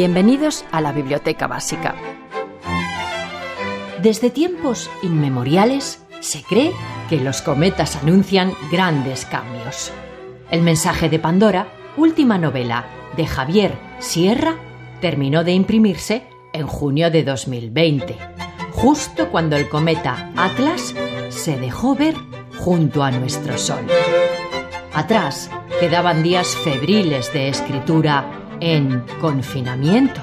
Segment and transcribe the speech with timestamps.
[0.00, 1.94] Bienvenidos a la Biblioteca Básica.
[4.00, 6.72] Desde tiempos inmemoriales se cree
[7.10, 9.92] que los cometas anuncian grandes cambios.
[10.50, 11.68] El mensaje de Pandora,
[11.98, 14.54] última novela de Javier Sierra,
[15.02, 16.22] terminó de imprimirse
[16.54, 18.16] en junio de 2020,
[18.72, 20.94] justo cuando el cometa Atlas
[21.28, 22.14] se dejó ver
[22.58, 23.86] junto a nuestro Sol.
[24.94, 30.20] Atrás quedaban días febriles de escritura en confinamiento.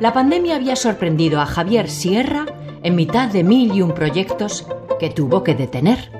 [0.00, 2.46] La pandemia había sorprendido a Javier Sierra
[2.82, 4.66] en mitad de mil y un proyectos
[4.98, 6.10] que tuvo que detener.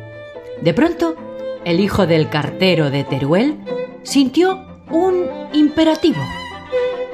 [0.60, 1.16] De pronto,
[1.64, 3.58] el hijo del cartero de Teruel
[4.02, 6.20] sintió un imperativo.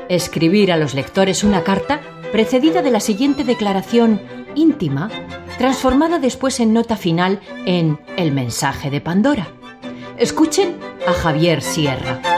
[0.09, 2.01] Escribir a los lectores una carta
[2.33, 4.21] precedida de la siguiente declaración
[4.55, 5.11] íntima,
[5.59, 9.49] transformada después en nota final en El mensaje de Pandora.
[10.17, 12.34] Escuchen a Javier Sierra.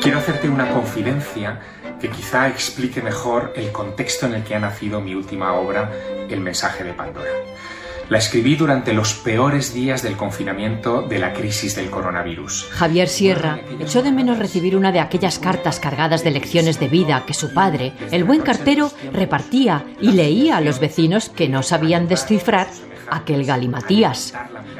[0.00, 1.60] Quiero hacerte una confidencia
[2.00, 5.92] que quizá explique mejor el contexto en el que ha nacido mi última obra,
[6.30, 7.28] El mensaje de Pandora.
[8.08, 12.68] La escribí durante los peores días del confinamiento de la crisis del coronavirus.
[12.70, 17.24] Javier Sierra echó de menos recibir una de aquellas cartas cargadas de lecciones de vida
[17.26, 22.08] que su padre, el buen cartero, repartía y leía a los vecinos que no sabían
[22.08, 22.68] descifrar
[23.10, 24.32] aquel galimatías.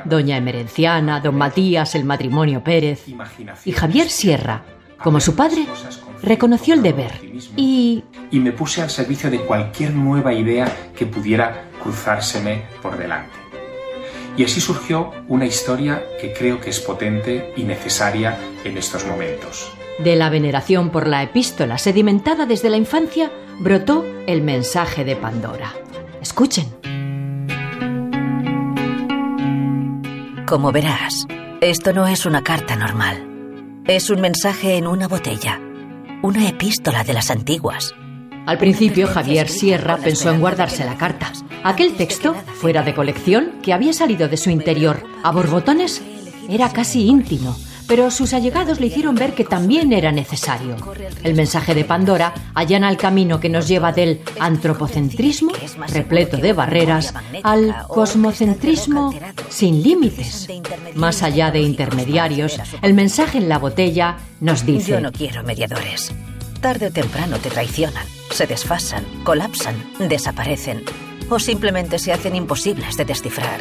[0.06, 3.04] Doña Emerenciana, don Matías, el matrimonio Pérez.
[3.64, 4.64] Y Javier Sierra,
[5.02, 5.66] como su padre,
[6.22, 7.12] reconoció el deber
[7.56, 8.04] y...
[8.30, 13.34] Y me puse al servicio de cualquier nueva idea que pudiera cruzárseme por delante.
[14.36, 19.72] Y así surgió una historia que creo que es potente y necesaria en estos momentos.
[19.98, 25.74] De la veneración por la epístola sedimentada desde la infancia brotó el mensaje de Pandora.
[26.22, 26.68] Escuchen.
[30.46, 31.26] Como verás,
[31.60, 33.29] esto no es una carta normal.
[33.86, 35.58] Es un mensaje en una botella,
[36.22, 37.94] una epístola de las antiguas.
[38.46, 41.32] Al principio Javier Sierra pensó en guardarse la carta.
[41.64, 46.02] Aquel texto, fuera de colección, que había salido de su interior a borbotones,
[46.48, 47.56] era casi íntimo,
[47.90, 50.76] pero sus allegados le hicieron ver que también era necesario.
[51.24, 55.50] El mensaje de Pandora allana el camino que nos lleva del antropocentrismo,
[55.88, 57.12] repleto de barreras,
[57.42, 59.12] al cosmocentrismo
[59.48, 60.46] sin límites.
[60.94, 64.92] Más allá de intermediarios, el mensaje en la botella nos dice...
[64.92, 66.12] Yo no quiero mediadores.
[66.60, 70.84] Tarde o temprano te traicionan, se desfasan, colapsan, desaparecen
[71.28, 73.58] o simplemente se hacen imposibles de descifrar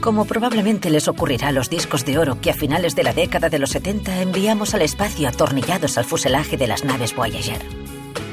[0.00, 3.48] como probablemente les ocurrirá a los discos de oro que a finales de la década
[3.48, 7.60] de los 70 enviamos al espacio atornillados al fuselaje de las naves Voyager.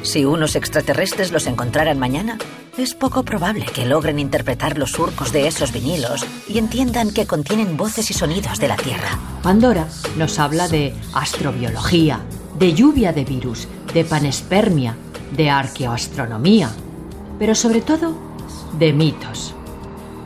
[0.03, 2.37] Si unos extraterrestres los encontraran mañana,
[2.77, 7.75] es poco probable que logren interpretar los surcos de esos vinilos y entiendan que contienen
[7.75, 9.19] voces y sonidos de la Tierra.
[9.43, 12.21] Pandora nos habla de astrobiología,
[12.57, 14.95] de lluvia de virus, de panespermia,
[15.35, 16.69] de arqueoastronomía,
[17.37, 18.15] pero sobre todo
[18.79, 19.53] de mitos.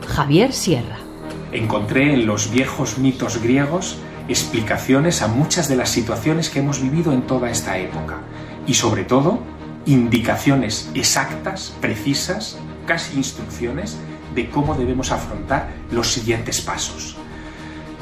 [0.06, 1.01] Javier Sierra
[1.52, 3.98] encontré en los viejos mitos griegos
[4.28, 8.18] explicaciones a muchas de las situaciones que hemos vivido en toda esta época
[8.66, 9.40] y sobre todo
[9.84, 13.98] indicaciones exactas, precisas, casi instrucciones
[14.34, 17.16] de cómo debemos afrontar los siguientes pasos.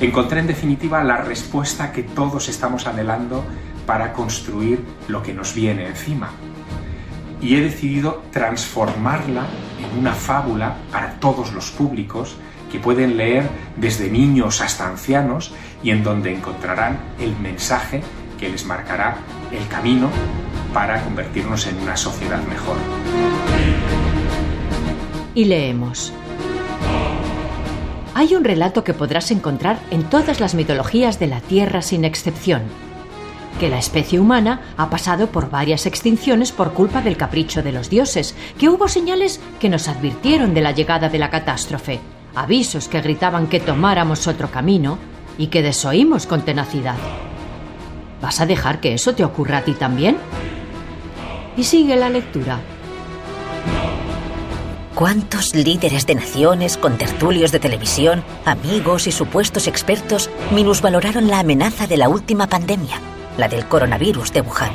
[0.00, 3.44] Encontré en definitiva la respuesta que todos estamos anhelando
[3.86, 6.30] para construir lo que nos viene encima.
[7.42, 9.46] Y he decidido transformarla
[9.78, 12.36] en una fábula para todos los públicos
[12.70, 18.02] que pueden leer desde niños hasta ancianos y en donde encontrarán el mensaje
[18.38, 19.18] que les marcará
[19.52, 20.08] el camino
[20.72, 22.76] para convertirnos en una sociedad mejor.
[25.34, 26.12] Y leemos.
[28.14, 32.62] Hay un relato que podrás encontrar en todas las mitologías de la Tierra sin excepción,
[33.58, 37.88] que la especie humana ha pasado por varias extinciones por culpa del capricho de los
[37.88, 42.00] dioses, que hubo señales que nos advirtieron de la llegada de la catástrofe,
[42.34, 44.98] avisos que gritaban que tomáramos otro camino
[45.38, 46.96] y que desoímos con tenacidad.
[48.20, 50.18] ¿Vas a dejar que eso te ocurra a ti también?
[51.56, 52.60] Y sigue la lectura.
[54.94, 61.96] ¿Cuántos líderes de naciones, contertulios de televisión, amigos y supuestos expertos minusvaloraron la amenaza de
[61.96, 63.00] la última pandemia,
[63.38, 64.72] la del coronavirus de Wuhan?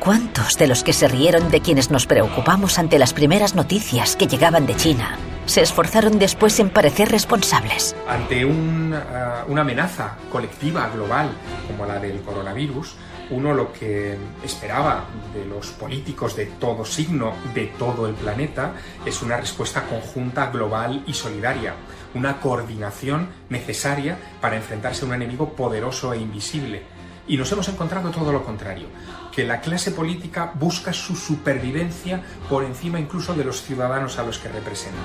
[0.00, 4.28] ¿Cuántos de los que se rieron de quienes nos preocupamos ante las primeras noticias que
[4.28, 5.18] llegaban de China
[5.48, 7.96] se esforzaron después en parecer responsables.
[8.06, 11.30] Ante una, una amenaza colectiva global
[11.66, 12.94] como la del coronavirus,
[13.30, 15.04] uno lo que esperaba
[15.34, 18.72] de los políticos de todo signo, de todo el planeta,
[19.04, 21.74] es una respuesta conjunta, global y solidaria,
[22.14, 26.97] una coordinación necesaria para enfrentarse a un enemigo poderoso e invisible.
[27.28, 28.88] Y nos hemos encontrado todo lo contrario,
[29.30, 34.38] que la clase política busca su supervivencia por encima incluso de los ciudadanos a los
[34.38, 34.98] que representa.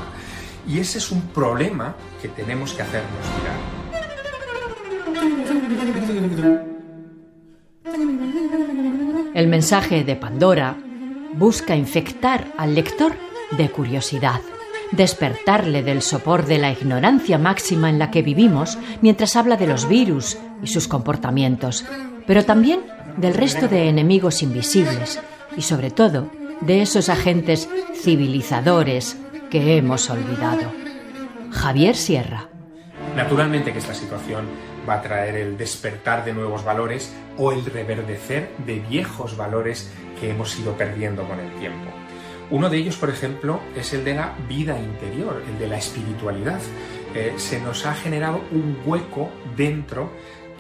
[0.68, 3.84] Y ese es un problema que tenemos que hacernos mirar.
[9.34, 10.78] El mensaje de Pandora
[11.34, 13.14] busca infectar al lector
[13.52, 14.40] de curiosidad,
[14.92, 19.90] despertarle del sopor de la ignorancia máxima en la que vivimos mientras habla de los
[19.90, 21.86] virus y sus comportamientos,
[22.25, 22.81] pero también
[23.18, 25.20] del resto de enemigos invisibles
[25.56, 26.30] y sobre todo
[26.62, 29.18] de esos agentes civilizadores
[29.50, 30.72] que hemos olvidado.
[31.52, 32.48] Javier Sierra.
[33.16, 34.46] Naturalmente que esta situación
[34.88, 40.31] va a traer el despertar de nuevos valores o el reverdecer de viejos valores que
[40.31, 41.92] hemos ido perdiendo con el tiempo.
[42.50, 46.60] Uno de ellos, por ejemplo, es el de la vida interior, el de la espiritualidad.
[47.16, 50.12] Eh, se nos ha generado un hueco dentro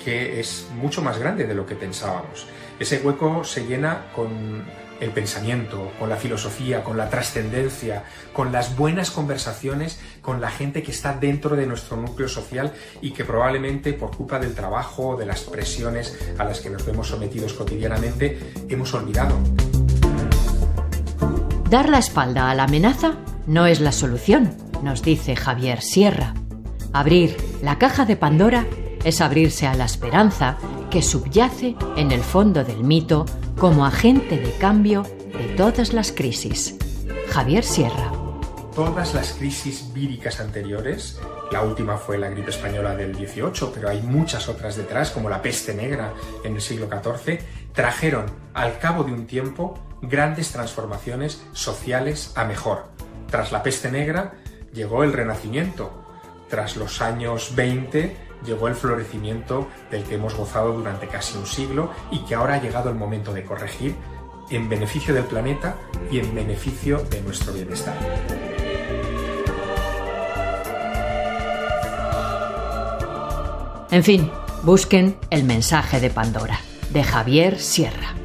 [0.03, 2.47] que es mucho más grande de lo que pensábamos.
[2.79, 4.65] Ese hueco se llena con
[4.99, 10.81] el pensamiento, con la filosofía, con la trascendencia, con las buenas conversaciones con la gente
[10.81, 15.25] que está dentro de nuestro núcleo social y que probablemente por culpa del trabajo, de
[15.25, 19.37] las presiones a las que nos vemos sometidos cotidianamente, hemos olvidado.
[21.69, 23.15] Dar la espalda a la amenaza
[23.47, 26.33] no es la solución, nos dice Javier Sierra.
[26.93, 28.65] Abrir la caja de Pandora
[29.03, 30.57] es abrirse a la esperanza
[30.89, 33.25] que subyace en el fondo del mito
[33.57, 36.75] como agente de cambio de todas las crisis.
[37.29, 38.11] Javier Sierra.
[38.75, 41.19] Todas las crisis víricas anteriores,
[41.51, 45.41] la última fue la gripe española del 18, pero hay muchas otras detrás, como la
[45.43, 46.13] peste negra
[46.43, 47.39] en el siglo XIV,
[47.73, 52.85] trajeron al cabo de un tiempo grandes transformaciones sociales a mejor.
[53.29, 54.33] Tras la peste negra
[54.73, 55.91] llegó el Renacimiento.
[56.49, 61.91] Tras los años 20 llegó el florecimiento del que hemos gozado durante casi un siglo
[62.11, 63.95] y que ahora ha llegado el momento de corregir
[64.49, 65.75] en beneficio del planeta
[66.11, 67.95] y en beneficio de nuestro bienestar.
[73.91, 74.31] En fin,
[74.63, 76.59] busquen el mensaje de Pandora,
[76.89, 78.15] de Javier Sierra.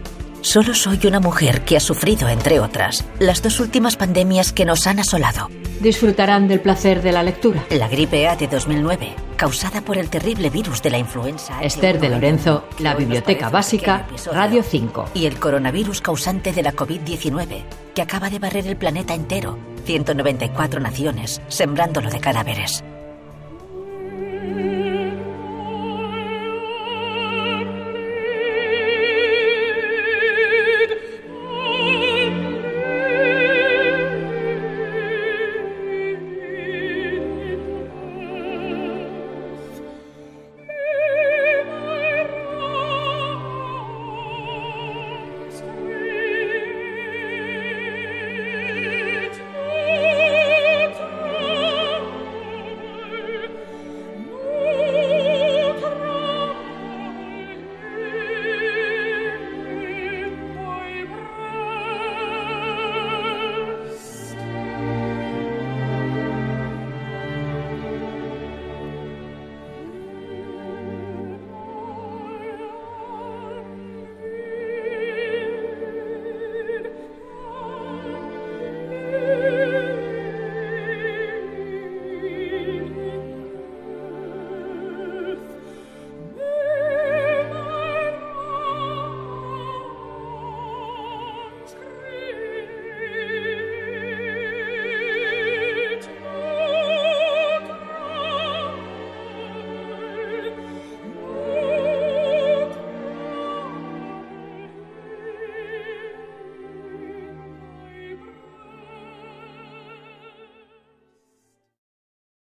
[0.41, 4.87] Solo soy una mujer que ha sufrido, entre otras, las dos últimas pandemias que nos
[4.87, 5.49] han asolado.
[5.81, 7.67] Disfrutarán del placer de la lectura.
[7.71, 11.63] La gripe A de 2009, causada por el terrible virus de la influenza.
[11.63, 15.11] Esther de Lorenzo, La Biblioteca Básica, Radio 5.
[15.15, 17.63] Y el coronavirus causante de la COVID-19,
[17.95, 22.83] que acaba de barrer el planeta entero, 194 naciones, sembrándolo de cadáveres.